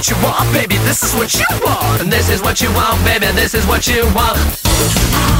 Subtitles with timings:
[0.00, 2.00] what you want, baby, this is what you want.
[2.00, 5.39] And this is what you want, baby, this is what you want.